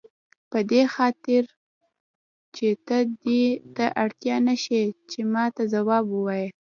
[0.51, 1.43] په دې خاطر
[2.55, 3.43] چې ته دې
[3.75, 4.09] ته اړ
[4.47, 6.47] نه شې چې ماته ځواب ووایې.